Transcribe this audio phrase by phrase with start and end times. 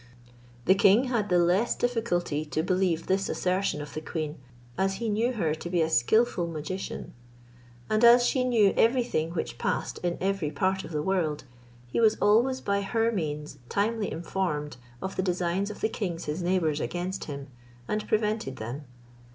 [0.65, 4.39] The king had the less difficulty to believe this assertion of the queen,
[4.75, 7.13] as he knew her to be a skilful magician.
[7.87, 11.43] And as she knew everything which passed in every part of the world,
[11.85, 16.41] he was always by her means timely informed of the designs of the kings his
[16.41, 17.49] neighbours against him,
[17.87, 18.85] and prevented them.